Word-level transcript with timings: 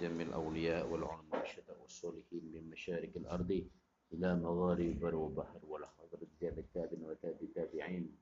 جمع 0.00 0.22
الأولياء 0.22 0.88
والعلماء 0.90 1.42
الشهداء 1.42 1.78
والصالحين 1.82 2.52
من 2.54 2.70
مشارق 2.70 3.10
الأرض 3.16 3.50
إلى 4.12 4.36
مغارب 4.36 5.00
بر 5.00 5.14
وبحر 5.14 5.60
والحضر 5.68 6.18
الجامع 6.22 6.58
التابع 6.58 6.98
وتابع 7.10 7.38
التابعين 7.42 8.16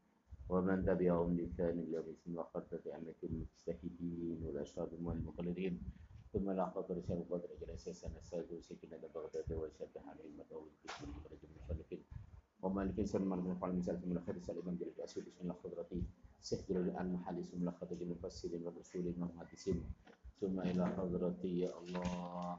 ومن 0.49 0.85
تبعهم 0.85 1.37
لسان 1.41 1.79
إلى 1.79 2.03
بسم 2.03 2.39
وخرطة 2.39 2.97
أمة 2.97 3.15
المجتهدين 3.25 4.39
والأشرار 4.45 4.89
والمقلدين 5.03 5.83
ثم 6.33 6.51
لا 6.51 6.65
قدر 6.65 7.01
شر 7.09 7.15
القدر 7.15 7.49
جلس 7.61 7.89
سنة 7.89 8.17
السادس 8.19 8.69
سكن 8.69 8.89
بغداد 9.15 9.53
وشبه 9.53 10.01
عن 10.01 10.17
علم 10.25 10.43
قول 10.51 10.69
القسم 10.69 11.05
المخرج 11.05 11.39
المخلفين 11.45 12.03
ومالك 12.63 13.05
سن 13.05 13.23
من 13.23 13.55
قال 13.61 13.77
مثال 13.79 14.01
من 14.09 14.17
الخير 14.17 14.39
سال 14.41 14.59
الإمام 14.59 14.77
جلال 14.77 14.93
الأسود 14.99 15.25
من 15.43 15.51
الخضرة 15.51 15.91
سحجر 16.41 16.81
الآن 16.81 17.13
محل 17.13 17.45
من 17.55 17.69
الخضرة 17.69 17.95
من 17.95 18.03
المفسرين 18.03 18.63
والرسول 18.67 19.07
والمحدثين 19.07 19.85
ثم 20.43 20.61
إلى 20.61 20.87
حضرتي 20.99 21.59
يا 21.59 21.71
الله. 21.79 22.59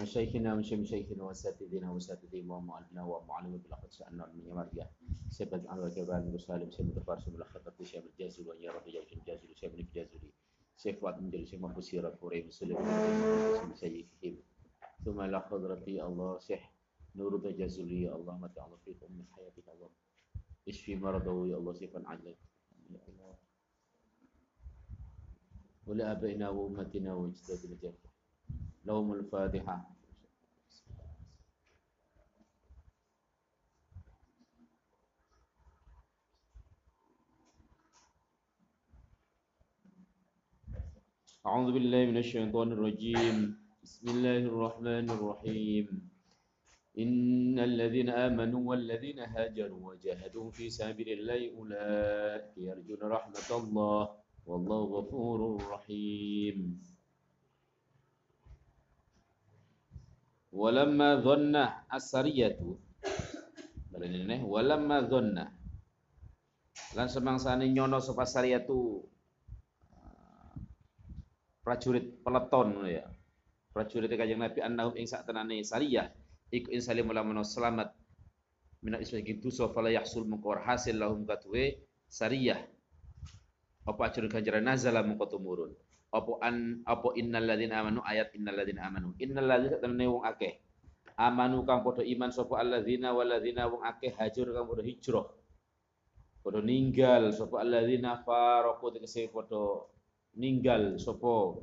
مشايخنا 0.00 0.54
ومشي 0.54 0.76
مشايخنا 0.76 1.24
واساتذتنا 1.24 1.90
واساتذتنا 1.90 2.54
ومعلمنا 2.54 3.02
ومعلمنا 3.04 3.56
بالاخر 3.56 3.88
سالنا 3.88 4.26
من 4.26 4.44
يماريا 4.46 4.90
سبت 5.30 5.66
على 5.66 5.88
جبال 5.88 6.34
وسالم 6.34 6.70
سيد 6.70 6.92
الغفار 6.92 7.20
سيد 7.20 7.34
الخطب 7.34 7.84
سيد 7.84 8.04
الجازل 8.04 8.48
وإن 8.48 8.62
يرى 8.62 8.80
بجاج 8.86 9.08
الجازل 9.16 9.48
سيد 9.56 9.74
الجازلي 9.74 10.30
سيد 10.76 10.98
فاطمه 10.98 11.30
جل 11.30 11.46
سيد 11.48 11.60
محمود 11.60 11.80
سيرة 11.80 12.08
قري 12.20 12.42
مسلم 12.42 12.76
سيدهم 13.74 14.36
ثم 15.04 15.20
إلى 15.20 15.40
حضرتي 15.40 16.02
الله 16.02 16.38
سيح 16.38 16.72
نور 17.16 17.36
الجازلي 17.36 18.12
الله 18.12 18.38
متى 18.38 18.60
الله 18.60 18.76
فيكم 18.84 19.12
من 19.12 19.24
حياتك 19.32 19.68
الله. 19.68 19.90
اشفي 20.68 20.96
مرضه 20.96 21.46
يا 21.48 21.56
الله 21.56 21.72
سيفا 21.72 22.02
عجلك. 22.06 22.38
ولآبائنا 25.86 26.48
وأمتنا 26.48 27.14
وأجدادنا 27.14 27.76
جميعا. 27.82 28.10
لهم 28.84 29.12
الفاتحة. 29.12 29.90
أعوذ 41.46 41.72
بالله 41.72 42.02
من 42.06 42.16
الشيطان 42.16 42.72
الرجيم. 42.72 43.36
بسم 43.82 44.06
الله 44.08 44.48
الرحمن 44.48 45.06
الرحيم. 45.10 46.13
إن 46.99 47.55
الذين 47.59 48.09
آمنوا 48.09 48.69
والذين 48.69 49.19
هاجروا 49.19 49.81
وجاهدوا 49.87 50.51
في 50.51 50.69
سبيل 50.69 51.09
الله 51.21 51.55
أولئك 51.55 52.57
يرجون 52.57 53.01
رحمة 53.03 53.49
الله 53.51 54.01
والله 54.45 54.79
غفور 54.97 55.39
رحيم 55.73 56.57
walamma 60.49 61.21
dhanna 61.21 61.85
asariyatu 61.93 62.81
balene 63.93 64.25
neh 64.25 64.41
walamma 64.41 65.05
dhanna 65.05 65.45
lan 66.97 67.07
semangsane 67.07 67.69
nyono 67.69 68.01
sapa 68.01 68.25
sariyatu 68.25 69.05
ah, 69.93 70.57
prajurit 71.61 72.25
peleton 72.25 72.81
ya 72.89 73.05
prajurit 73.71 74.09
kanjeng 74.09 74.41
Nabi 74.41 74.59
annahum 74.65 74.97
ing 74.97 75.05
sak 75.05 75.29
tenane 75.29 75.61
sariyah 75.61 76.09
iku 76.54 76.70
in 76.70 76.78
salim 76.78 77.10
lamun 77.10 77.42
selamat. 77.42 77.90
Minat 78.84 79.02
isma 79.02 79.18
gitu 79.26 79.50
so 79.50 79.66
fala 79.74 79.90
yahsul 79.90 80.22
mengko 80.28 80.54
hasil 80.54 80.94
lahum 80.94 81.26
katwe 81.26 81.82
sariyah. 82.06 82.62
Apa 83.90 84.00
ajrun 84.14 84.30
ganjaran 84.30 84.62
nazala 84.62 85.02
mengko 85.02 85.26
tumurun 85.26 85.74
apa 86.14 86.32
an 86.46 86.86
apa 86.86 87.10
innal 87.18 87.42
ladzina 87.42 87.82
amanu 87.82 87.98
ayat 88.06 88.30
innal 88.38 88.54
ladzina 88.54 88.86
amanu. 88.86 89.18
Innal 89.18 89.50
ladzina 89.50 89.82
satene 89.82 90.06
wong 90.06 90.22
akeh. 90.22 90.62
Amanu 91.18 91.66
kang 91.66 91.82
padha 91.82 92.06
iman 92.06 92.30
sapa 92.30 92.62
alladzina 92.62 93.10
walladzina 93.10 93.66
wong 93.66 93.82
akeh 93.82 94.14
hajur 94.14 94.54
kang 94.54 94.66
padha 94.70 94.82
hijrah. 94.86 95.26
Padha 96.38 96.60
ninggal 96.62 97.34
sapa 97.34 97.66
alladzina 97.66 98.22
faraqu 98.22 98.94
tegese 98.94 99.26
padha 99.34 99.90
ninggal 100.38 101.02
sapa 101.02 101.58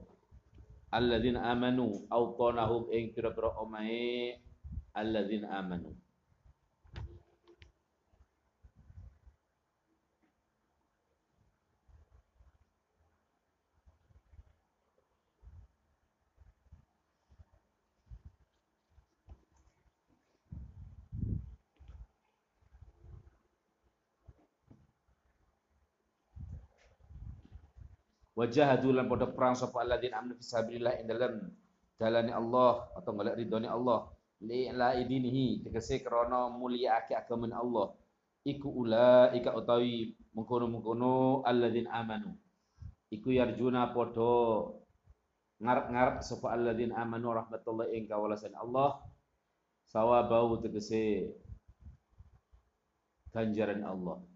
alladzina 0.92 1.48
amanu 1.48 2.04
autanahum 2.12 2.92
ing 2.92 3.16
pira-pira 3.16 3.56
omahe 3.56 4.36
alladzina 4.94 5.48
amanu. 5.60 5.96
Wajah 28.32 28.82
lan 28.82 29.06
pada 29.06 29.30
perang 29.30 29.54
sapa 29.54 29.86
alladzina 29.86 30.18
amanu 30.18 30.40
fi 30.42 30.44
ing 30.82 31.08
dalem 31.08 31.34
dalane 32.02 32.34
Allah 32.34 32.90
atau 32.98 33.14
golek 33.14 33.38
ridhone 33.38 33.70
Allah 33.70 34.10
li 34.48 34.70
la 34.74 34.98
idinihi. 34.98 35.62
Tegese 35.64 36.02
krana 36.06 36.50
mulyaake 36.50 37.14
agama 37.18 37.48
Allah. 37.54 37.94
Iku 38.42 38.70
ulaika 38.82 39.54
utawi 39.54 40.18
mengkono-mengkono 40.34 41.46
alladzina 41.46 41.94
amanu. 42.02 42.34
Iku 43.14 43.30
yarjuna 43.38 43.94
padha 43.94 44.74
ngarep-ngarep 45.62 46.26
sapa 46.26 46.58
alladzina 46.58 46.98
amanu 47.06 47.38
rahmatullah 47.38 47.94
ing 47.94 48.10
kawelasan 48.10 48.58
Allah. 48.58 48.98
Sawabau 49.92 50.58
tegese 50.64 51.36
ganjaran 53.36 53.84
Allah 53.84 54.31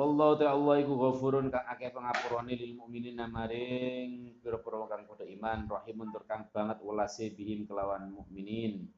Wallahu 0.00 0.40
ta'ala 0.40 0.80
iku 0.80 0.96
ghafurun 0.96 1.52
kang 1.52 1.68
akeh 1.68 1.92
pangapurane 1.92 2.56
lil 2.56 2.72
mukminin 2.72 3.20
maring 3.20 4.32
pira-pira 4.40 4.88
kang 4.88 5.04
padha 5.04 5.28
iman 5.28 5.68
rahimun 5.68 6.08
tur 6.08 6.24
kang 6.24 6.48
banget 6.48 6.80
welase 6.80 7.28
bihim 7.36 7.68
kelawan 7.68 8.08
mukminin 8.08 8.88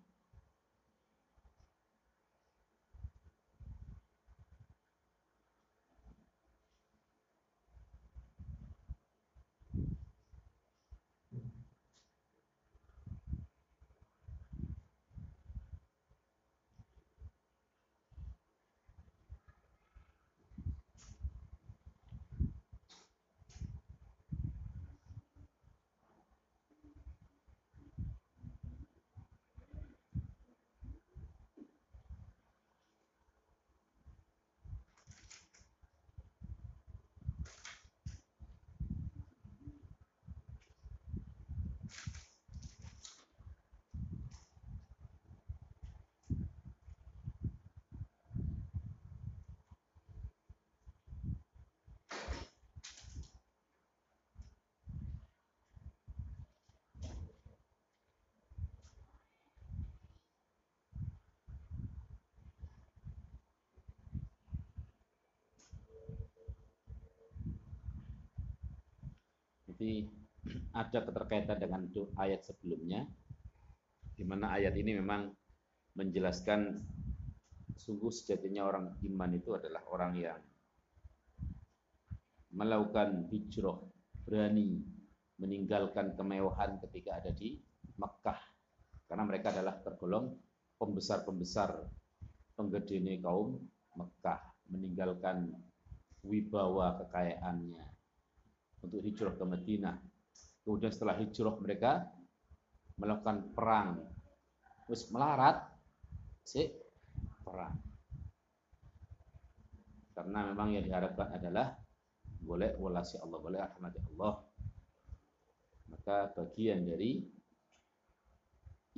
Jadi 69.82 70.06
ada 70.78 71.02
keterkaitan 71.02 71.58
dengan 71.58 71.82
ayat 72.14 72.46
sebelumnya, 72.46 73.02
di 74.14 74.22
mana 74.22 74.54
ayat 74.54 74.78
ini 74.78 74.94
memang 74.94 75.26
menjelaskan 75.98 76.78
sungguh 77.74 78.14
sejatinya 78.14 78.62
orang 78.62 78.94
iman 79.02 79.30
itu 79.34 79.58
adalah 79.58 79.82
orang 79.90 80.14
yang 80.22 80.38
melakukan 82.54 83.26
hijrah, 83.26 83.82
berani 84.22 84.86
meninggalkan 85.42 86.14
kemewahan 86.14 86.78
ketika 86.86 87.18
ada 87.18 87.34
di 87.34 87.58
Mekah. 87.98 88.38
Karena 89.10 89.26
mereka 89.26 89.50
adalah 89.50 89.82
tergolong 89.82 90.30
pembesar-pembesar 90.78 91.90
penggedene 92.54 93.18
kaum 93.18 93.58
Mekah, 93.98 94.46
meninggalkan 94.70 95.50
wibawa 96.22 97.02
kekayaannya 97.02 97.92
untuk 98.82 99.00
hijrah 99.02 99.34
ke 99.38 99.44
Madinah. 99.46 99.96
Kemudian 100.62 100.92
setelah 100.94 101.18
hijrah 101.18 101.54
mereka 101.58 102.06
melakukan 102.98 103.50
perang. 103.54 103.98
Terus 104.86 105.08
melarat, 105.14 105.62
si 106.42 106.66
perang. 107.42 107.78
Karena 110.12 110.44
memang 110.52 110.76
yang 110.76 110.84
diharapkan 110.84 111.34
adalah 111.34 111.72
boleh 112.42 112.76
walasi 112.76 113.16
Allah, 113.22 113.38
boleh 113.38 113.58
rahmati 113.58 113.98
Allah. 114.12 114.34
Maka 115.88 116.34
bagian 116.34 116.84
dari 116.84 117.22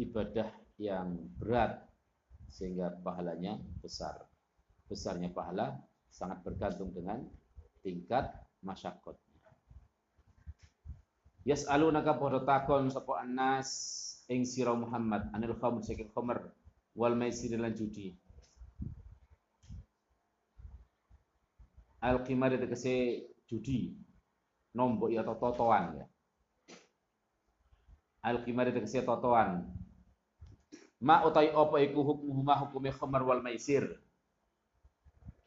ibadah 0.01 0.51
yang 0.81 1.15
berat 1.39 1.79
sehingga 2.51 2.91
pahalanya 3.03 3.61
besar. 3.79 4.27
Besarnya 4.91 5.31
pahala 5.31 5.75
sangat 6.11 6.43
bergantung 6.43 6.91
dengan 6.95 7.23
tingkat 7.83 8.31
masyakot. 8.63 9.24
Yas'alunaka 11.45 12.17
padha 12.17 12.41
takon 12.41 12.89
sapa 12.89 13.21
annas 13.21 13.69
ing 14.33 14.49
sira 14.49 14.73
Muhammad 14.73 15.29
anil 15.37 15.53
khamr 15.61 15.85
saking 15.85 16.09
khamr 16.17 16.41
wal 16.97 17.13
maisir 17.13 17.53
lan 17.61 17.77
judi. 17.77 18.17
Al 22.01 22.25
qimar 22.25 22.57
tegese 22.57 23.29
judi 23.45 23.93
nombok 24.73 25.13
ya 25.13 25.21
atau 25.21 25.37
totoan 25.37 26.01
ya. 26.01 26.07
Al 28.25 28.41
qimar 28.41 28.73
tegese 28.73 29.05
totoan. 29.05 29.69
Ma 31.05 31.21
utai 31.29 31.53
apa 31.53 31.77
iku 31.85 32.01
hukmuhuma 32.01 32.57
hukume 32.65 32.89
khamr 32.89 33.21
wal 33.21 33.45
maisir. 33.45 33.85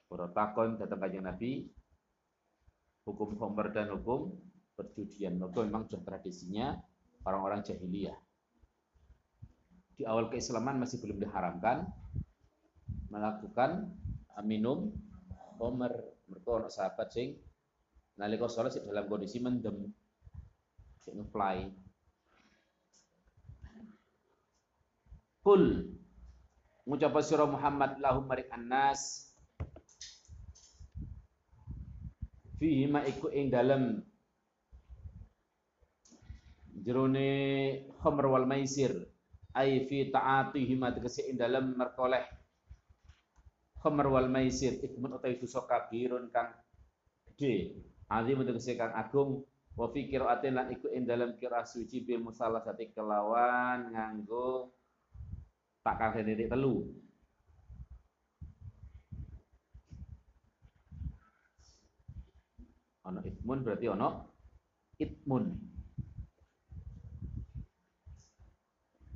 Para 0.06 0.30
takon 0.30 0.78
datang 0.78 1.02
kanjeng 1.02 1.26
Nabi 1.26 1.66
hukum 3.02 3.34
khamr 3.34 3.74
dan 3.74 3.90
hukum 3.98 4.38
perjudian. 4.78 5.42
Maka 5.42 5.66
memang 5.66 5.90
sudah 5.90 6.06
tradisinya 6.06 6.78
orang-orang 7.26 7.66
jahiliyah. 7.66 8.14
Di 9.98 10.06
awal 10.06 10.30
keislaman 10.30 10.78
masih 10.78 11.02
belum 11.02 11.18
diharamkan 11.18 11.90
melakukan 13.10 13.90
minum 14.46 14.94
homer. 15.58 16.14
Mereka 16.30 16.48
orang 16.48 16.70
sahabat 16.70 17.10
sing 17.10 17.42
nalika 18.20 18.46
sholat 18.46 18.78
dalam 18.84 19.10
kondisi 19.10 19.42
mendem, 19.42 19.90
sing 21.02 21.18
ngefly. 21.18 21.72
Kul 25.42 25.88
ngucap 26.84 27.16
sira 27.24 27.48
Muhammad 27.48 27.98
lahum 28.04 28.28
marik 28.28 28.52
annas 28.52 29.32
fihi 32.60 32.92
ma 32.92 33.06
iku 33.08 33.32
ing 33.32 33.48
dalem 33.48 34.04
jerone 36.88 37.28
khamr 38.00 38.26
wal 38.32 38.48
maisir. 38.48 38.96
Ay 39.52 39.84
fi 39.92 40.08
ta'atihi 40.08 40.74
ma 40.80 40.96
tegese 40.96 41.28
ing 41.28 41.36
dalem 41.36 41.76
merkoleh 41.76 42.24
khamr 43.84 44.08
wal 44.08 44.32
maisir. 44.32 44.80
Ikmun 44.80 45.20
utawi 45.20 45.36
dosa 45.36 45.68
kabirun 45.68 46.32
kang 46.32 46.56
gede 47.36 47.84
azim 48.08 48.40
tegese 48.48 48.80
kang 48.80 48.96
agung. 48.96 49.44
Wa 49.76 49.92
fi 49.92 50.08
qiraatin 50.08 50.56
lan 50.56 50.72
iku 50.72 50.88
ing 50.96 51.04
dalem 51.04 51.36
qiraah 51.36 51.68
suci 51.68 52.08
bil 52.08 52.24
musalasati 52.24 52.96
kelawan 52.96 53.92
nganggo 53.92 54.72
tak 55.84 56.00
kang 56.00 56.12
titik 56.16 56.48
telu. 56.48 56.88
Ono 63.08 63.20
itmun 63.24 63.60
berarti 63.64 63.88
ono 63.88 64.10
itmun 64.98 65.44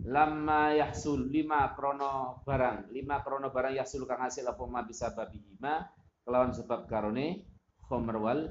lama 0.05 0.73
yahsul 0.73 1.29
lima 1.29 1.77
krono 1.77 2.41
barang. 2.41 2.89
Lima 2.89 3.21
krono 3.21 3.53
barang 3.53 3.77
yahsul 3.77 4.09
kang 4.09 4.25
hasil 4.25 4.49
apa 4.49 4.63
ma 4.65 4.81
bisa 4.81 5.13
babi 5.13 5.37
lima 5.37 5.85
kelawan 6.25 6.53
sebab 6.53 6.89
karone 6.89 7.45
khomer 7.85 8.17
wal 8.17 8.41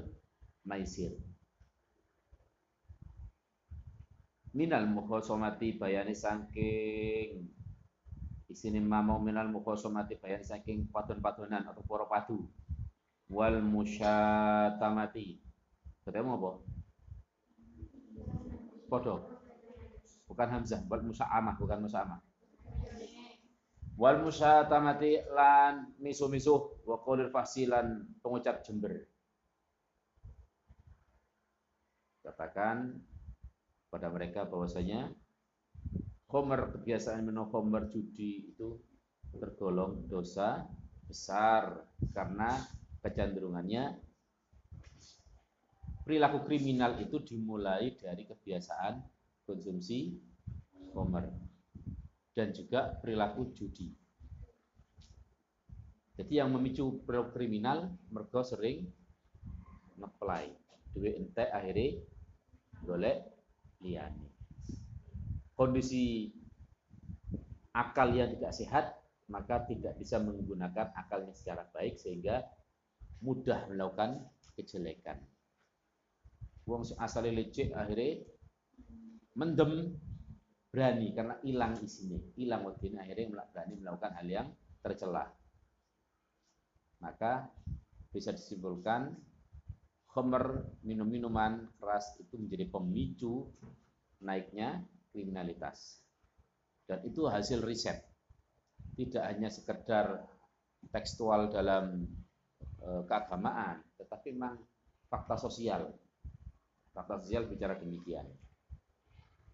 maisir. 0.63 1.11
Minal 4.51 4.87
mukhosomati 4.87 5.79
bayani 5.79 6.11
sangking 6.11 7.47
isini 8.51 8.83
mamau 8.83 9.23
minal 9.23 9.47
mukhosomati 9.47 10.19
bayani 10.19 10.43
sangking 10.43 10.91
patun-patunan 10.91 11.67
atau 11.67 11.83
poro 11.87 12.07
padu. 12.07 12.47
Wal 13.31 13.63
musyatamati. 13.63 15.39
Ketemu 16.03 16.35
apa? 16.35 16.51
Podo 18.91 19.30
bukan 20.31 20.47
hamzah 20.47 20.79
wal 20.87 21.03
musa'amah 21.03 21.59
bukan 21.59 21.83
musa'amah 21.83 22.19
wal 24.01 24.17
musyatamati 24.23 25.29
lan 25.29 25.93
misu-misuh 26.01 26.81
wa 26.89 26.97
qawlil 27.05 27.29
fasilan 27.29 28.01
pengucap 28.23 28.65
jember. 28.65 29.05
Katakan 32.25 32.97
pada 33.93 34.07
mereka 34.09 34.49
bahwasanya 34.49 35.13
khomer 36.25 36.73
kebiasaan 36.73 37.21
minum 37.21 37.45
khomer 37.53 37.93
judi 37.93 38.49
itu 38.55 38.79
tergolong 39.37 40.09
dosa 40.09 40.65
besar 41.05 41.85
karena 42.15 42.57
kecenderungannya 43.05 43.99
perilaku 46.01 46.47
kriminal 46.47 46.97
itu 46.97 47.19
dimulai 47.21 47.93
dari 47.99 48.23
kebiasaan 48.25 48.97
konsumsi 49.51 50.15
komer 50.95 51.27
dan 52.31 52.55
juga 52.55 52.95
perilaku 53.03 53.51
judi. 53.51 53.91
Jadi 56.15 56.39
yang 56.39 56.55
memicu 56.55 57.03
perilaku 57.03 57.35
kriminal 57.35 57.91
mergo 58.07 58.39
sering 58.43 58.87
ngeplay 59.99 60.55
duit 60.95 61.19
entek 61.19 61.51
akhirnya 61.51 61.99
golek 62.83 63.17
liane. 63.83 64.27
Kondisi 65.55 66.31
akal 67.75 68.15
yang 68.15 68.31
tidak 68.35 68.53
sehat 68.55 68.85
maka 69.31 69.63
tidak 69.63 69.95
bisa 69.95 70.19
menggunakan 70.19 70.91
akalnya 70.91 71.31
secara 71.31 71.63
baik 71.71 71.95
sehingga 71.95 72.43
mudah 73.23 73.71
melakukan 73.71 74.27
kejelekan. 74.59 75.23
Wong 76.67 76.83
asal 76.99 77.25
lecek 77.25 77.71
akhirnya 77.71 78.21
mendem 79.35 79.95
berani 80.71 81.11
karena 81.11 81.35
hilang 81.43 81.75
isinya, 81.83 82.19
hilang 82.39 82.63
waktu 82.63 82.95
akhirnya 82.95 83.43
berani 83.51 83.75
melakukan 83.79 84.11
hal 84.15 84.27
yang 84.27 84.47
tercela. 84.79 85.27
Maka 87.03 87.51
bisa 88.11 88.31
disimpulkan 88.31 89.11
homer 90.11 90.67
minum-minuman 90.83 91.71
keras 91.79 92.19
itu 92.19 92.35
menjadi 92.35 92.67
pemicu 92.67 93.47
naiknya 94.23 94.83
kriminalitas. 95.11 96.03
Dan 96.87 97.03
itu 97.07 97.27
hasil 97.27 97.63
riset. 97.63 98.03
Tidak 98.95 99.23
hanya 99.23 99.47
sekedar 99.47 100.27
tekstual 100.91 101.47
dalam 101.47 102.03
e, 102.59 102.89
keagamaan, 103.07 103.79
tetapi 103.95 104.35
memang 104.35 104.59
fakta 105.07 105.39
sosial. 105.39 105.87
Fakta 106.91 107.23
sosial 107.23 107.47
bicara 107.47 107.79
demikian. 107.79 108.27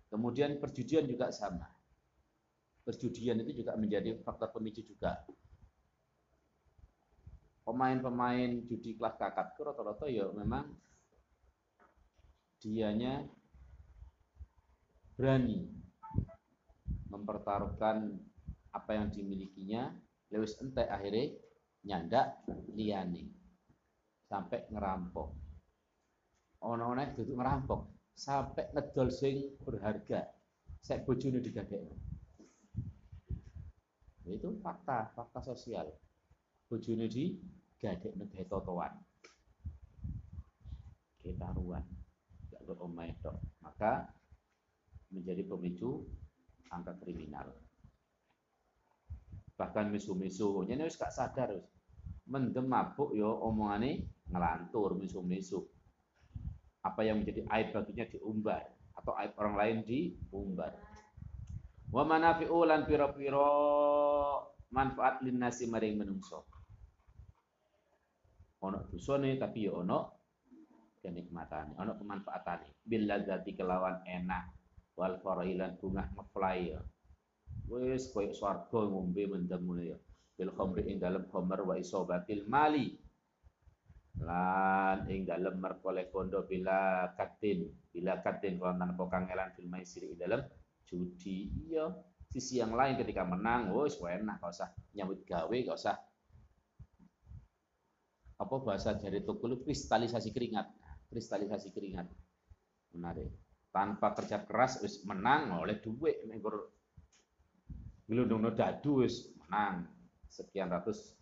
Kemudian 0.07 0.55
perjudian 0.59 1.03
juga 1.03 1.29
sama. 1.35 1.67
Perjudian 2.87 3.43
itu 3.43 3.63
juga 3.63 3.75
menjadi 3.75 4.15
faktor 4.23 4.55
pemicu 4.55 4.79
juga. 4.87 5.19
Pemain-pemain 7.67 8.63
judi 8.63 8.95
kelas 8.95 9.19
kakak 9.19 9.51
itu 9.51 9.61
rata-rata 9.67 10.07
ya 10.07 10.31
memang 10.31 10.71
dianya 12.63 13.27
berani 15.19 15.67
mempertaruhkan 17.11 18.15
apa 18.71 18.91
yang 18.95 19.11
dimilikinya 19.11 19.91
lewis 20.31 20.55
ente 20.63 20.87
akhirnya 20.87 21.35
nyandak 21.83 22.39
liani 22.71 23.27
sampai 24.31 24.69
ngerampok 24.71 25.27
ono-ono 26.63 27.03
itu 27.03 27.35
ngerampok 27.35 27.96
sampai 28.17 28.73
ngedol 28.73 29.13
sing 29.13 29.53
berharga. 29.61 30.25
Saya 30.81 31.05
bojone 31.05 31.37
digadekno 31.37 31.93
itu 34.27 34.59
fakta 34.59 35.13
fakta 35.15 35.39
sosial. 35.39 35.87
Bojone 36.67 37.07
di 37.07 37.31
gadek 37.79 38.11
gawe 38.17 38.43
totoan 38.49 38.91
ketaruan 41.23 41.85
gak 42.51 42.63
omai 42.83 43.15
tok. 43.23 43.39
Maka 43.63 44.03
menjadi 45.13 45.47
pemicu 45.47 46.03
angka 46.67 46.99
kriminal. 46.99 47.55
Bahkan 49.55 49.87
misu-misu. 49.87 50.67
Ini 50.67 50.83
harus 50.83 50.99
gak 50.99 51.15
sadar 51.15 51.55
mendem 52.27 52.67
mabuk 52.67 53.15
yo 53.15 53.31
omongane 53.47 54.03
ngelantur 54.27 54.99
misu-misu 54.99 55.63
apa 56.87 57.03
yang 57.03 57.19
menjadi 57.19 57.43
aib 57.51 57.75
baginya 57.75 58.05
diumbar 58.07 58.63
atau 58.95 59.13
aib 59.19 59.35
orang 59.35 59.55
lain 59.59 59.77
diumbar. 59.83 60.71
Wa 61.91 62.03
manafi'u 62.07 62.67
lan 62.67 62.87
pira-pira 62.87 63.47
manfaat 64.71 65.23
linnasi 65.23 65.67
maring 65.67 65.99
menungso. 65.99 66.47
Ono 68.63 68.89
dosane 68.89 69.37
tapi 69.37 69.69
yo 69.69 69.83
ono 69.83 69.99
kenikmatane 71.03 71.77
ono 71.77 71.95
kemanfaatane. 71.95 72.83
Bil 72.83 73.07
ladzati 73.07 73.53
kelawan 73.53 74.03
enak 74.03 74.51
wal 74.97 75.19
farailan 75.21 75.77
bunga 75.77 76.09
ngefly 76.15 76.57
ya. 76.73 76.81
Wis 77.67 78.09
koyo 78.11 78.31
swarga 78.33 78.79
ngombe 78.87 79.23
mendem 79.29 79.63
ya. 79.83 79.97
Bil 80.35 80.51
khamri 80.51 80.89
ing 80.89 80.97
dalem 80.99 81.27
khamr 81.29 81.63
wa 81.63 81.75
isobatil 81.77 82.43
mali 82.49 83.06
lan 84.23 85.05
ing 85.05 85.29
dalem 85.29 85.61
merkoleh 85.61 86.09
kondo 86.09 86.45
bila 86.49 87.11
katin. 87.13 87.69
Bila 87.93 88.17
katin 88.25 88.57
kalau 88.57 88.73
tanpa 88.73 89.03
kangelan 89.09 89.53
fil 89.53 89.69
maisir 89.69 90.09
ing 90.09 90.17
dalem 90.17 90.41
judi. 90.89 91.53
Iya 91.69 91.93
sisi 92.27 92.59
yang 92.59 92.73
lain 92.73 92.97
ketika 92.97 93.23
menang 93.23 93.71
wis 93.71 93.97
enak 94.01 94.43
gak 94.43 94.51
usah 94.51 94.69
nyambut 94.97 95.21
gawe 95.23 95.57
gak 95.63 95.77
usah. 95.77 95.95
Apa 98.37 98.55
bahasa 98.61 98.93
jari 98.97 99.21
tukul 99.25 99.61
kristalisasi 99.61 100.29
keringat. 100.33 100.69
Kristalisasi 101.09 101.73
keringat. 101.73 102.05
Menarik. 102.93 103.33
Tanpa 103.73 104.13
kerja 104.17 104.45
keras 104.45 104.81
wis 104.81 105.01
menang 105.05 105.53
oleh 105.57 105.77
duit 105.77 106.25
nggur 106.25 106.73
gelundung 108.09 108.45
dadu 108.53 109.05
wis 109.05 109.29
menang. 109.45 109.85
Sekian 110.27 110.69
ratus 110.69 111.17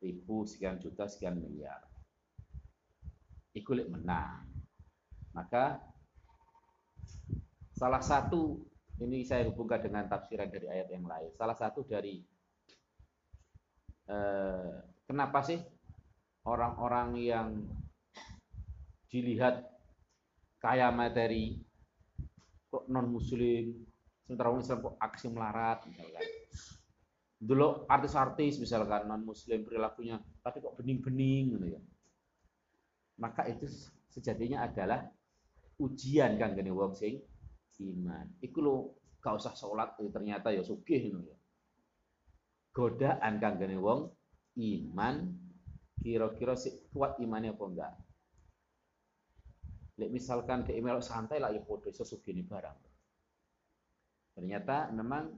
ribu 0.00 0.46
sekian 0.46 0.78
juta 0.78 1.08
sekian 1.10 1.36
miliar 1.36 1.82
iku 3.56 3.72
menang. 3.88 4.44
Maka 5.32 5.80
salah 7.72 8.04
satu 8.04 8.60
ini 9.00 9.24
saya 9.24 9.48
hubungkan 9.48 9.80
dengan 9.80 10.04
tafsiran 10.08 10.52
dari 10.52 10.68
ayat 10.68 10.92
yang 10.92 11.08
lain. 11.08 11.32
Salah 11.36 11.56
satu 11.56 11.84
dari 11.88 12.20
eh, 14.12 14.76
kenapa 15.08 15.40
sih 15.40 15.60
orang-orang 16.44 17.08
yang 17.16 17.48
dilihat 19.08 19.64
kaya 20.60 20.92
materi 20.92 21.56
kok 22.70 22.90
non 22.90 23.08
muslim 23.08 23.86
sementara 24.26 24.50
orang 24.50 24.64
Islam 24.64 24.82
kok 24.82 24.96
aksi 24.98 25.26
melarat 25.30 25.78
misalkan 25.86 26.26
dulu 27.36 27.86
artis-artis 27.86 28.58
misalkan 28.58 29.06
non 29.06 29.22
muslim 29.22 29.62
perilakunya 29.62 30.18
tapi 30.42 30.58
kok 30.58 30.74
bening-bening 30.74 31.54
gitu 31.54 31.66
ya 31.78 31.80
maka 33.16 33.48
itu 33.48 33.64
sejatinya 34.12 34.64
adalah 34.64 35.04
ujian 35.80 36.40
kan 36.40 36.56
gini 36.56 36.72
wong 36.72 36.96
sing 36.96 37.20
iman. 37.80 38.26
Iku 38.40 38.58
lo 38.64 38.74
gak 39.20 39.36
usah 39.36 39.52
sholat 39.52 39.96
eh, 40.00 40.08
ternyata 40.12 40.52
ya 40.52 40.64
sugih 40.64 41.12
ngono 41.12 41.28
ya. 41.28 41.36
Godaan 42.72 43.40
kan 43.40 43.56
gini 43.60 43.76
wong 43.76 44.08
iman 44.56 45.14
kira-kira 46.00 46.56
si 46.56 46.72
kuat 46.92 47.20
imannya 47.20 47.56
apa 47.56 47.64
enggak. 47.64 47.92
Lek 49.96 50.12
misalkan 50.12 50.64
ke 50.64 50.76
email 50.76 51.00
santai 51.00 51.40
lah 51.40 51.52
ya 51.52 51.60
podo 51.64 51.88
iso 51.88 52.04
sugih 52.04 52.36
barang. 52.44 52.78
Ternyata 54.36 54.92
memang 54.92 55.32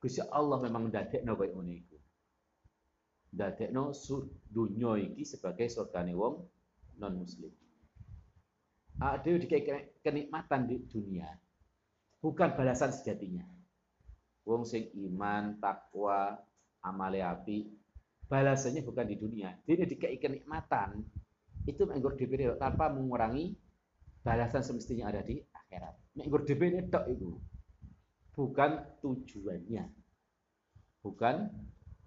Gusti 0.00 0.18
Allah 0.18 0.58
memang 0.58 0.88
ndadekno 0.90 1.36
koyo 1.36 1.54
ngene 1.60 1.72
iku. 1.78 1.96
Ndadekno 3.36 3.92
iki 4.98 5.22
sebagai 5.22 5.68
surgane 5.70 6.16
wong 6.16 6.42
non 6.98 7.22
muslim. 7.22 7.52
Ada 9.02 9.34
kenikmatan 10.04 10.68
di 10.68 10.76
dunia, 10.86 11.26
bukan 12.22 12.54
balasan 12.54 12.94
sejatinya. 12.94 13.42
Wong 14.46 14.62
sing 14.66 14.90
iman, 14.94 15.58
takwa, 15.58 16.38
amale 16.82 17.22
api, 17.22 17.66
balasannya 18.26 18.82
bukan 18.86 19.06
di 19.06 19.16
dunia. 19.18 19.54
Jadi 19.66 19.96
dikai 19.96 20.18
kenikmatan 20.18 21.02
itu 21.66 21.82
menggur 21.86 22.18
diri 22.18 22.50
tanpa 22.58 22.90
mengurangi 22.90 23.54
balasan 24.22 24.62
semestinya 24.62 25.10
ada 25.10 25.22
di 25.22 25.38
akhirat. 25.38 25.94
Menggur 26.18 26.42
diri 26.46 26.82
tok 26.90 27.06
itu 27.10 27.38
bukan 28.34 28.82
tujuannya. 29.02 29.84
Bukan 31.02 31.34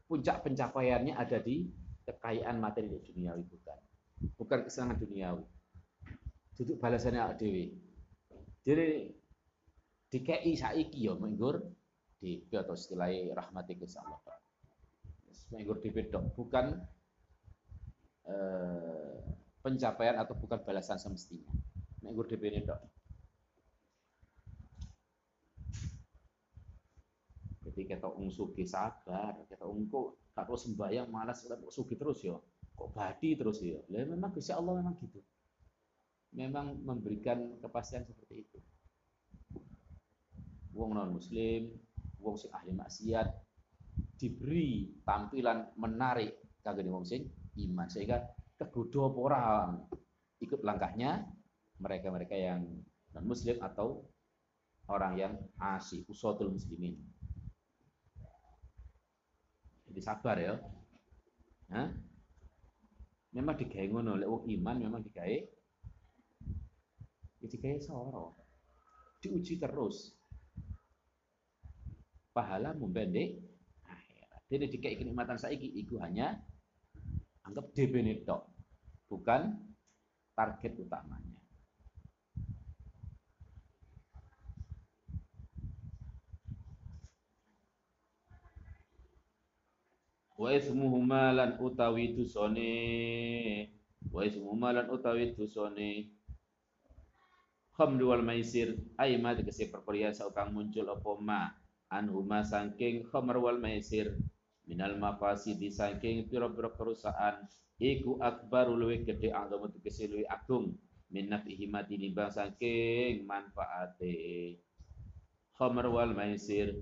puncak 0.08 0.48
pencapaiannya 0.48 1.18
ada 1.18 1.44
di 1.44 1.68
kekayaan 2.06 2.62
materi 2.62 2.88
di 2.88 3.00
dunia 3.02 3.34
bukan 3.36 3.85
bukan 4.34 4.66
kesenangan 4.66 4.98
duniawi. 4.98 5.46
Duduk 6.56 6.78
balasannya 6.80 7.22
awak 7.22 7.38
dewi. 7.38 7.76
Jadi 8.66 9.12
DKI 10.10 10.52
saiki 10.58 11.06
ya 11.06 11.14
menggur 11.14 11.62
di 12.18 12.42
atau 12.50 12.74
istilah 12.74 13.12
rahmati 13.36 13.78
Gusti 13.78 14.00
Allah. 14.02 14.22
Menggur 15.54 15.78
di 15.78 15.94
bedok 15.94 16.34
bukan 16.34 16.74
eh, 18.26 19.16
pencapaian 19.62 20.18
atau 20.18 20.34
bukan 20.34 20.64
balasan 20.66 20.98
semestinya. 20.98 21.52
Menggur 22.02 22.26
di 22.26 22.38
bedok. 22.40 22.82
Jadi 27.66 27.82
kita 27.92 28.08
ungsuki 28.08 28.64
sabar, 28.64 29.36
kita 29.52 29.68
ungku 29.68 30.16
tak 30.32 30.48
terus 30.48 30.64
sembahyang 30.64 31.08
malas 31.12 31.44
kita 31.44 31.60
sugi 31.68 31.96
terus 32.00 32.24
ya 32.24 32.40
kok 32.76 32.92
badi 32.92 33.40
terus 33.40 33.64
ya? 33.64 33.80
Lah 33.90 34.04
memang 34.06 34.36
Gusti 34.36 34.52
Allah 34.52 34.76
memang 34.76 35.00
gitu. 35.00 35.20
Memang 36.36 36.76
memberikan 36.84 37.56
kepastian 37.64 38.04
seperti 38.04 38.44
itu. 38.44 38.60
Wong 40.76 40.92
non 40.92 41.16
muslim 41.16 41.72
wong 42.20 42.36
sing 42.36 42.52
ahli 42.52 42.76
maksiat 42.76 43.28
diberi 44.20 44.92
tampilan 45.08 45.72
menarik 45.80 46.36
kagak 46.60 46.84
wong 46.92 47.08
sing 47.08 47.32
iman. 47.64 47.88
Sehingga 47.88 48.20
kegoda 48.60 49.08
apa 49.08 49.20
orang 49.24 49.70
ikut 50.44 50.60
langkahnya 50.68 51.24
mereka-mereka 51.80 52.36
yang 52.36 52.68
non 53.16 53.24
muslim 53.24 53.56
atau 53.64 54.04
orang 54.92 55.14
yang 55.16 55.34
asih 55.58 56.04
usatul 56.12 56.52
muslimin. 56.52 57.00
Jadi 59.88 60.02
sabar 60.04 60.36
ya. 60.36 60.60
Hah? 61.72 61.88
Memang 63.36 63.60
digawe 63.60 63.88
ngono 63.92 64.16
lek 64.16 64.32
iman 64.48 64.76
memang 64.80 65.02
digawe 65.04 65.38
ya 67.44 67.48
digawe 67.52 67.78
soro. 67.84 68.34
Diuji 69.22 69.60
terus. 69.62 70.16
Pahala 72.32 72.74
membendek 72.74 73.38
akhirat. 73.86 74.42
Jadi 74.50 74.66
dikai 74.72 74.96
kenikmatan 74.98 75.40
saiki 75.40 75.72
iku 75.84 76.00
hanya 76.02 76.36
anggap 77.46 77.72
tok. 78.26 78.44
Bukan 79.06 79.42
target 80.36 80.74
utamanya 80.82 81.35
wa 90.36 90.52
ismuhuma 90.52 91.32
lan 91.32 91.56
utawi 91.64 92.12
dusone. 92.12 92.76
Wa 94.12 94.22
ismuhuma 94.28 94.76
lan 94.76 94.92
utawi 94.92 95.32
dusone. 95.32 96.12
Khamru 97.76 98.12
wal 98.12 98.24
maisir. 98.24 98.76
Ay 99.00 99.16
ma 99.20 99.36
tegese 99.36 99.72
perkara 99.72 100.12
kang 100.36 100.52
muncul 100.52 100.88
apa 100.92 101.12
ma? 101.20 101.42
Anhuma 101.92 102.44
saking 102.44 103.08
khamr 103.08 103.40
wal 103.40 103.60
maisir. 103.60 104.16
Minal 104.68 105.00
mafasidi 105.00 105.72
saking 105.72 106.28
pira-pira 106.28 106.74
kerusakan. 106.76 107.48
Iku 107.76 108.20
akbaru 108.24 108.76
luwih 108.76 109.04
gedhe 109.04 109.32
agama 109.32 109.72
tegese 109.72 110.12
luwih 110.12 110.28
agung. 110.28 110.76
Min 111.12 111.32
nafihi 111.32 111.72
tinimbang 111.88 112.32
saking 112.32 113.24
manfaate. 113.24 114.60
Khamr 115.56 115.88
wal 115.88 116.12
maisir. 116.12 116.76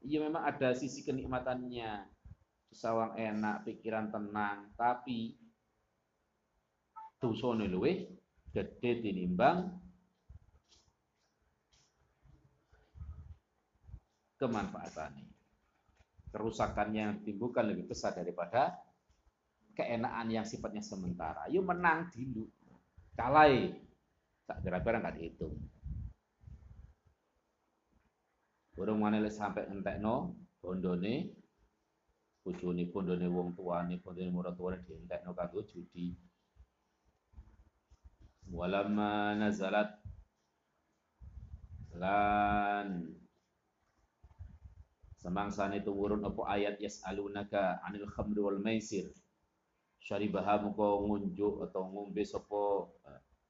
Iya 0.00 0.22
memang 0.22 0.46
ada 0.46 0.70
sisi 0.70 1.02
kenikmatannya 1.02 2.15
sawang 2.76 3.16
enak, 3.16 3.64
pikiran 3.64 4.12
tenang, 4.12 4.68
tapi 4.76 5.32
dosane 7.16 7.64
luwih 7.72 8.04
gede 8.52 9.00
tinimbang 9.00 9.72
kemanfaatannya. 14.36 15.24
Kerusakan 16.28 16.88
yang 16.92 17.10
timbulkan 17.24 17.64
lebih 17.64 17.88
besar 17.88 18.12
daripada 18.12 18.76
keenaan 19.72 20.28
yang 20.28 20.44
sifatnya 20.44 20.84
sementara. 20.84 21.48
Yuk 21.48 21.64
menang 21.64 22.12
dulu. 22.12 22.44
Kalai 23.16 23.72
sak 24.44 24.60
gara-gara 24.60 25.00
nggak 25.00 25.16
dihitung. 25.16 25.56
Burung 28.76 29.00
mana 29.00 29.24
sampai 29.32 29.72
entekno 29.72 30.36
bondone 30.60 31.45
bojone 32.46 32.86
bondone 32.86 33.26
wong 33.26 33.58
tuane 33.58 33.98
bondone 33.98 34.30
maratuwane 34.30 34.78
dientekno 34.86 35.34
kanggo 35.34 35.66
judi. 35.66 36.14
Walamma 38.46 39.34
nazalat 39.34 39.98
lan 41.98 43.10
semangsane 45.18 45.82
tumurun 45.82 46.22
apa 46.22 46.42
ayat 46.54 46.78
yas'alunaka 46.78 47.82
'anil 47.82 48.06
khamri 48.06 48.38
wal 48.38 48.62
maisir. 48.62 49.10
Syaribaha 49.98 50.62
muka 50.62 50.86
ngunjuk 51.02 51.66
atau 51.66 51.90
ngombe 51.90 52.22
sapa 52.22 52.86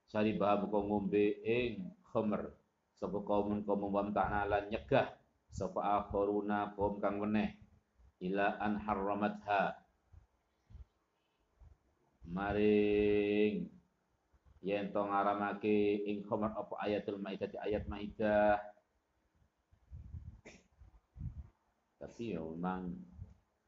syaribaha 0.09 0.65
muka 0.65 0.79
ngombe 0.81 1.45
ing 1.45 1.85
khamr. 2.09 2.49
Sapa 2.97 3.21
kaum 3.29 3.61
kaum 3.61 3.93
wamta'na 3.93 4.49
lan 4.49 4.73
nyegah 4.73 5.13
sapa 5.53 6.01
akharuna 6.01 6.73
kaum 6.73 6.97
kang 6.97 7.21
weneh 7.21 7.66
ila 8.25 8.57
an 8.61 8.81
harramatha. 8.81 9.77
Maring 12.27 13.71
yen 14.67 14.91
to 14.91 14.99
ngaramake 14.99 16.03
ing 16.11 16.27
khamr 16.27 16.51
apa 16.51 16.75
ayatul 16.83 17.23
maidah 17.23 17.49
ayat 17.63 17.87
maidah. 17.87 18.59
Tapi 22.03 22.35
ya 22.35 22.43
memang 22.43 22.97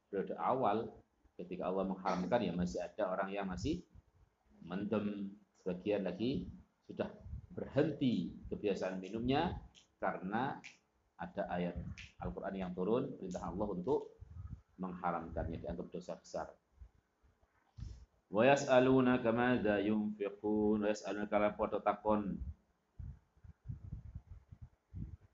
periode 0.09 0.35
awal 0.35 0.91
ketika 1.39 1.71
Allah 1.71 1.87
mengharamkan 1.87 2.41
ya 2.43 2.51
masih 2.51 2.83
ada 2.83 3.09
orang 3.13 3.29
yang 3.31 3.47
masih 3.47 3.79
mendem. 4.65 5.33
Sebagian 5.59 6.07
lagi 6.07 6.47
sudah 6.87 7.11
berhenti 7.51 8.31
kebiasaan 8.47 8.97
minumnya 9.03 9.59
karena 9.99 10.55
ada 11.19 11.43
ayat 11.51 11.75
Al-Quran 12.23 12.55
yang 12.55 12.71
turun 12.71 13.11
perintah 13.19 13.43
Allah 13.43 13.67
untuk 13.75 14.18
mengharamkannya 14.79 15.59
dianggap 15.59 15.91
dosa 15.91 16.15
besar. 16.15 16.47
Wa 18.31 18.47
yas'aluna 18.47 19.19
kama 19.19 19.59
da 19.59 19.81
yunfiqun 19.83 20.85
wa 20.85 20.87
yas'aluna 20.87 21.27
kala 21.27 21.51
padha 21.53 21.83
takon. 21.83 22.39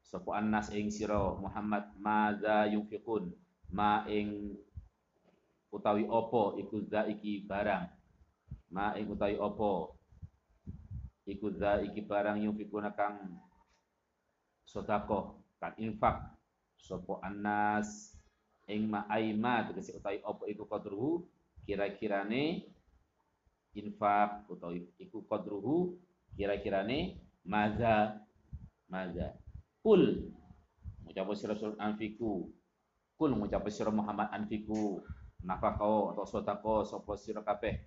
Sapa 0.01 0.39
annas 0.39 0.71
ing 0.73 0.89
sira 0.89 1.37
Muhammad 1.37 1.91
madza 2.01 2.65
yunfiqun. 2.71 3.29
Ma 3.69 4.07
ing 4.09 4.57
utawi 5.69 6.07
opo 6.07 6.55
iku 6.55 6.81
za 6.87 7.03
iki 7.05 7.43
barang. 7.43 7.91
Ma 8.71 8.95
ing 8.95 9.11
utawi 9.11 9.35
opo 9.35 9.99
iku 11.27 11.51
za 11.51 11.83
iki 11.83 11.99
barang 11.99 12.41
yunfikuna 12.47 12.95
kang 12.95 13.37
sedekah 14.63 15.35
kan 15.59 15.75
infak. 15.75 16.31
Sapa 16.79 17.19
anas 17.27 18.14
ing 18.65 18.89
ma 18.89 19.05
aima 19.09 19.65
tegese 19.69 19.93
utawi 19.97 20.21
opo 20.25 20.49
iku 20.49 20.65
qadruhu? 20.65 21.25
Kira-kirane 21.65 22.65
infak 23.73 24.45
utawi 24.49 24.85
iku 25.01 25.25
qadruhu 25.25 25.97
kira-kirane 26.37 27.17
maza 27.45 28.21
maza. 28.89 29.33
Kul 29.81 30.33
ngucap 31.05 31.29
sira 31.37 31.53
anfiku 31.77 32.49
kul 33.15 33.31
ngucap 33.37 33.65
sira 33.69 33.93
Muhammad 33.93 34.33
anfiku 34.33 35.01
nafako 35.45 36.13
atau 36.13 36.25
sotako 36.25 36.75
sopo 36.85 37.13
sira 37.17 37.45
kabeh? 37.45 37.77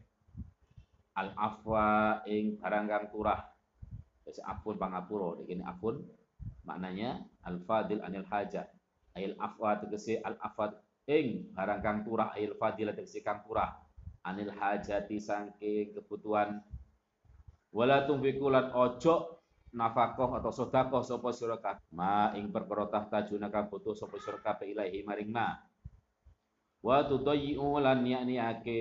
Al 1.18 1.34
afwa 1.34 2.22
ing 2.30 2.62
barang 2.62 2.86
kang 2.86 3.06
turah 3.10 3.42
Jadi 4.22 4.44
afun 4.44 4.76
pangapura 4.76 5.40
ini 5.48 5.64
afun 5.64 6.04
maknanya 6.68 7.24
al 7.48 7.58
fadil 7.64 8.04
anil 8.04 8.28
hajat 8.28 8.68
ail 9.18 9.34
afwa 9.34 9.74
tegese 9.82 10.22
al 10.22 10.38
afad 10.38 10.78
ing 11.10 11.50
barang 11.50 11.80
kang 11.82 11.98
turah 12.06 12.30
ail 12.38 12.54
fadil 12.54 12.94
tegese 12.94 13.18
kang 13.26 13.42
turah. 13.42 13.74
Anil 14.22 14.54
hajati 14.54 15.18
sangke 15.18 15.90
kebutuhan. 15.94 16.62
Wala 17.74 18.06
tumfikulan 18.06 18.70
ojo 18.72 19.40
nafakoh 19.74 20.38
atau 20.40 20.52
sodakoh 20.54 21.04
sopo 21.04 21.28
sira 21.34 21.60
ma 21.92 22.32
ing 22.32 22.48
perkara 22.48 22.88
tahtajuna 22.88 23.52
kang 23.52 23.68
butuh 23.68 23.92
sopo 23.92 24.16
sira 24.22 24.38
kabeh 24.38 24.72
ilahi 24.72 25.02
maring 25.02 25.30
ma. 25.34 25.58
Wa 26.78 27.02
tudayyu 27.02 27.82
lan 27.82 28.06
yakniake 28.06 28.80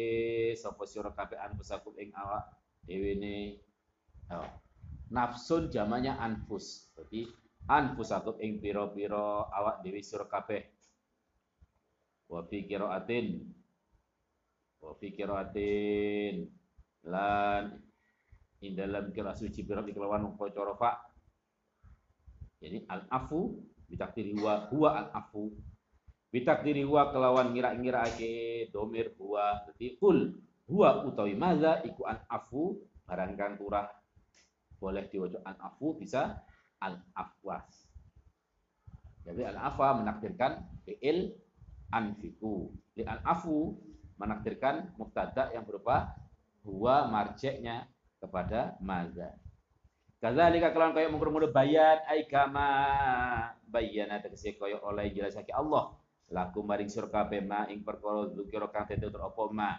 sapa 0.53 0.85
sira 0.85 1.09
kabeh 1.11 1.41
anfusakum 1.41 1.97
ing 1.97 2.13
awak 2.13 2.45
dhewe 2.85 3.17
ne. 3.17 3.35
Oh. 4.29 4.67
nafsun 5.11 5.71
jamanya 5.71 6.19
anfus. 6.19 6.91
Berarti 6.93 7.31
anfusakum 7.67 8.39
ing 8.39 8.63
pira-pira 8.63 9.51
awak 9.51 9.83
dhewe 9.83 9.99
sira 9.99 10.25
kabeh. 10.25 10.63
Wa 12.31 12.43
fi 12.47 12.63
qiraatin. 12.67 13.27
Wa 14.83 14.95
fi 14.95 15.07
qiraatin. 15.11 16.35
Lan 17.07 17.75
ing 18.63 18.73
dalam 18.73 19.13
kira 19.13 19.37
suci 19.37 19.61
pira 19.61 19.85
kelawan 19.85 20.33
maca 20.33 20.61
rafa 20.65 20.91
jadi 22.57 22.89
al 22.89 23.05
afu 23.13 23.53
bitakdiri 23.85 24.33
huwa 24.33 24.65
huwa 24.73 24.89
al 24.97 25.07
afu 25.13 25.53
bitakdiri 26.33 26.81
huwa 26.81 27.13
kelawan 27.13 27.53
ngira-ngira 27.53 28.01
ake 28.09 28.67
domir 28.73 29.13
huwa. 29.13 29.61
Berarti 29.61 29.93
kul 30.01 30.41
huwa 30.65 31.05
utawi 31.05 31.37
maza 31.37 31.85
iku 31.85 32.09
an 32.09 32.17
afu 32.27 32.81
barang 33.05 33.37
kang 33.37 33.55
boleh 34.77 35.09
diwaca 35.09 35.41
an 35.45 35.57
afu 35.57 35.97
bisa 35.97 36.37
al 36.83 37.01
afwas 37.17 37.87
jadi 39.27 39.51
al 39.51 39.57
afa 39.59 39.99
menakdirkan 39.99 40.63
fi'il 40.87 41.35
anfiku 41.91 42.71
di 42.95 43.03
al 43.03 43.19
afu 43.27 43.75
menakdirkan 44.17 44.97
mubtada 44.97 45.53
yang 45.53 45.63
berupa 45.63 46.17
huwa 46.65 47.07
marjeknya 47.07 47.87
kepada 48.17 48.75
maza. 48.81 49.37
Kadzalika 50.17 50.73
kelawan 50.73 50.97
kaya 50.97 51.07
mungkur 51.13 51.29
bayan 51.53 52.01
ai 52.09 52.25
kama 52.25 52.67
bayana 53.69 54.17
tegese 54.17 54.57
kaya 54.57 54.81
oleh 54.81 55.13
jelasake 55.13 55.53
Allah. 55.53 55.93
Laku 56.27 56.65
maring 56.65 56.91
sira 56.91 57.07
kabeh 57.07 57.45
ma 57.45 57.69
ing 57.69 57.85
perkara 57.85 58.27
dzikira 58.33 58.67
kang 58.73 58.89
ditutur 58.89 59.21
apa 59.21 59.43
ma. 59.53 59.71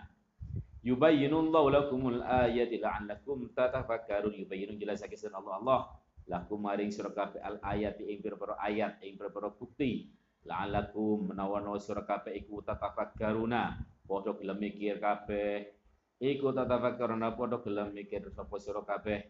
Yubayyinullahu 0.87 1.69
lakumul 1.75 2.23
ayati 2.23 2.79
la'allakum 2.79 3.51
tatafakkarun. 3.53 4.33
Yubayyinu 4.33 4.79
jelasake 4.79 5.19
sun 5.19 5.35
Allah. 5.35 5.59
Allah 5.59 5.81
laku 6.29 6.61
maring 6.61 6.93
sira 6.93 7.11
kabeh 7.11 7.41
al 7.41 7.57
ayati 7.65 8.05
ing 8.05 8.21
perkara 8.21 8.61
ayat 8.61 9.01
ing 9.01 9.17
perkara 9.17 9.49
bukti. 9.49 10.13
La'allakum 10.45 11.33
menawana 11.33 11.77
sira 11.81 12.05
kabeh 12.05 12.37
iku 12.37 12.61
tatafakkaruna. 12.63 13.81
Padha 14.05 14.33
gelem 14.37 14.59
mikir 14.61 15.01
kabeh. 15.01 15.73
Iku 16.21 16.53
tatafakkaruna 16.53 17.33
padha 17.33 17.65
gelem 17.65 17.97
mikir 17.97 18.29
sapa 18.33 18.57
sira 18.61 18.85
kabeh. 18.85 19.25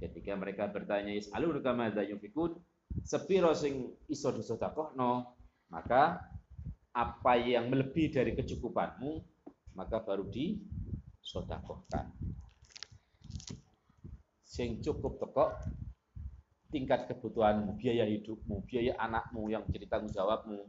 Ketika 0.00 0.34
mereka 0.36 0.68
bertanya 0.68 1.14
yas'aluna 1.14 1.62
kama 1.64 1.94
yunfikun? 1.94 2.58
Sepiro 3.06 3.56
sing 3.56 3.88
iso 4.10 4.28
disedekahno, 4.36 5.32
maka 5.72 6.28
apa 6.92 7.32
yang 7.40 7.72
melebihi 7.72 8.12
dari 8.12 8.36
kecukupanmu 8.36 9.32
maka 9.72 10.04
baru 10.04 10.28
disedekahkan. 10.28 12.12
Sing 14.52 14.84
cukup 14.84 15.16
teko 15.16 15.48
tingkat 16.68 17.08
kebutuhanmu, 17.08 17.80
biaya 17.80 18.04
hidupmu, 18.04 18.68
biaya 18.68 18.92
anakmu 19.00 19.48
yang 19.48 19.64
menjadi 19.64 19.88
tanggung 19.88 20.12
jawabmu. 20.12 20.60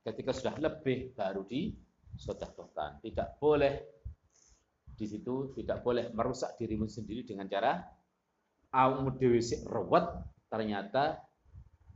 Ketika 0.00 0.32
sudah 0.32 0.56
lebih 0.56 1.12
baru 1.12 1.44
disedekahkan. 1.44 3.04
Tidak 3.04 3.36
boleh 3.36 3.94
di 4.94 5.06
situ 5.10 5.52
tidak 5.58 5.82
boleh 5.82 6.08
merusak 6.14 6.54
dirimu 6.54 6.86
sendiri 6.86 7.26
dengan 7.26 7.50
cara 7.50 7.82
awakmu 8.70 9.18
dhewe 9.18 9.42
sik 9.42 9.66
ternyata 10.46 11.18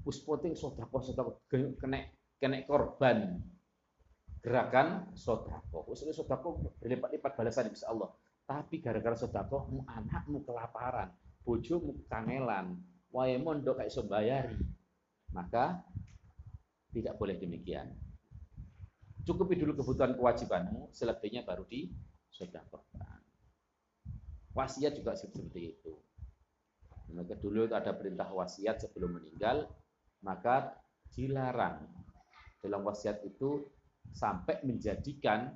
uspoting 0.03 0.59
sodako 0.59 0.99
sodako 0.99 1.31
kena 1.79 2.11
kena 2.43 2.59
korban 2.67 3.39
gerakan 4.43 5.15
sodako 5.15 5.87
usulnya 5.87 6.11
sodako 6.11 6.75
berlipat-lipat 6.83 7.33
balasan 7.39 7.71
bisa 7.71 7.87
Allah 7.87 8.11
tapi 8.49 8.81
gara-gara 8.81 9.13
sodako 9.13 9.69
mu 9.69 9.81
anakmu 9.85 10.41
kelaparan 10.49 11.13
bojomu 11.45 12.01
kangelan 12.09 12.81
wae 13.13 13.37
mondok 13.37 13.85
kayak 13.85 13.93
sembayari 13.93 14.57
maka 15.37 15.85
tidak 16.89 17.21
boleh 17.21 17.37
demikian. 17.37 17.93
Cukupi 19.29 19.61
dulu 19.61 19.77
kebutuhan 19.77 20.17
kewajibanmu 20.17 20.89
selebihnya 20.89 21.45
baru 21.45 21.69
disodakokan 21.69 23.21
wasiat 24.59 24.99
juga 24.99 25.15
seperti 25.15 25.79
itu. 25.79 25.95
Maka 27.15 27.39
dulu 27.39 27.71
ada 27.71 27.95
perintah 27.95 28.27
wasiat 28.27 28.83
sebelum 28.83 29.17
meninggal, 29.17 29.71
maka 30.21 30.75
dilarang 31.15 31.87
dalam 32.59 32.83
wasiat 32.83 33.23
itu 33.23 33.65
sampai 34.11 34.61
menjadikan 34.67 35.55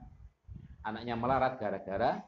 anaknya 0.87 1.19
melarat 1.19 1.59
gara-gara 1.59 2.23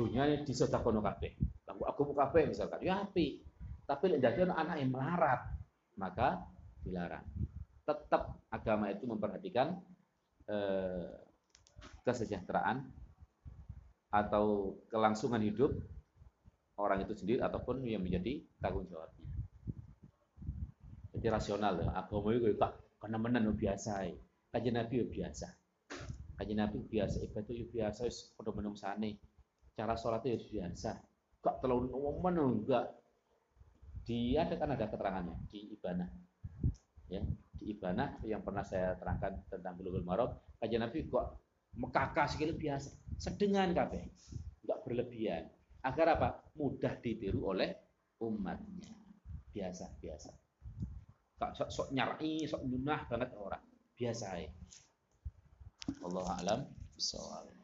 dunia 0.00 0.24
disodakono 0.40 1.04
kabeh. 1.04 1.36
Lalu 1.68 1.82
aku 1.84 2.00
mau 2.10 2.16
kabeh 2.24 2.48
misalkan, 2.48 2.80
ya 2.80 3.04
api. 3.04 3.44
Tapi 3.84 4.16
jadi 4.16 4.48
anak 4.48 4.80
yang 4.80 4.96
melarat, 4.96 5.40
maka 6.00 6.40
dilarang. 6.80 7.26
Tetap 7.84 8.40
agama 8.48 8.88
itu 8.88 9.04
memperhatikan 9.04 9.76
eh, 10.48 11.12
kesejahteraan 12.06 12.88
atau 14.10 14.78
kelangsungan 14.88 15.42
hidup 15.44 15.76
orang 16.80 17.04
itu 17.04 17.12
sendiri 17.12 17.44
ataupun 17.44 17.84
yang 17.84 18.00
menjadi 18.00 18.40
tanggung 18.58 18.88
jawabnya. 18.88 19.28
Jadi 21.12 21.26
rasional 21.28 21.76
ya, 21.84 21.92
agama 21.92 22.32
itu 22.32 22.56
karena 22.96 23.18
menan 23.20 23.52
biasa. 23.52 24.08
Kajian 24.50 24.80
Nabi 24.80 25.04
biasa. 25.04 25.46
Kajian 26.40 26.58
Nabi 26.58 26.78
biasa, 26.88 27.20
ibadah 27.20 27.54
biasa, 27.68 28.00
wis 28.08 28.32
menung. 28.40 28.74
Cara 29.74 29.94
sholat 29.96 30.24
itu 30.26 30.58
biasa. 30.58 30.90
Gak 31.40 31.56
terlalu 31.64 31.92
nomen 31.92 32.36
enggak. 32.36 32.86
Dia 34.04 34.44
ada 34.48 34.54
kan 34.58 34.74
ada 34.74 34.86
keterangannya 34.90 35.36
di 35.48 35.76
Ibana. 35.76 36.06
Ya, 37.10 37.22
di 37.58 37.74
Ibana 37.74 38.18
yang 38.26 38.42
pernah 38.46 38.62
saya 38.62 38.94
terangkan 38.96 39.44
tentang 39.50 39.74
Bulughul 39.76 40.06
Maram, 40.06 40.30
kajian 40.62 40.82
Nabi 40.82 41.10
kok 41.10 41.42
mekakah 41.74 42.26
sekali 42.26 42.54
biasa, 42.54 42.90
sedengan 43.18 43.70
kabeh. 43.74 44.06
Enggak 44.64 44.78
berlebihan. 44.86 45.44
Agar 45.80 46.06
apa? 46.18 46.28
Mudah 46.60 46.98
ditiru 47.00 47.50
oleh 47.50 47.72
umatnya. 48.20 48.94
Biasa, 49.50 49.96
biasa. 49.98 50.30
Kak 51.40 51.56
sok, 51.56 51.68
sok 51.72 51.88
nyari, 51.96 52.44
sok 52.44 52.62
nyunah 52.68 53.08
banget 53.08 53.32
orang. 53.34 53.64
Biasa 53.96 54.26
ya. 54.38 54.50
Allah 56.04 56.26
alam 56.38 56.60
bisawab. 56.94 57.50